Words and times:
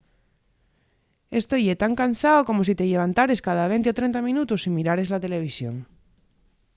esto 1.39 1.55
ye 1.63 1.75
tan 1.81 1.93
cansao 2.01 2.41
como 2.47 2.61
si 2.67 2.73
te 2.77 2.87
llevantares 2.91 3.43
cada 3.47 3.69
venti 3.73 3.87
o 3.91 3.97
trenta 3.99 4.19
minutos 4.29 4.65
y 4.67 4.69
mirares 4.77 5.11
la 5.13 5.23
televisión 5.25 5.75